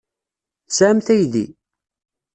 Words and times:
Tesɛamt 0.67 1.07
aydi? 1.15 1.45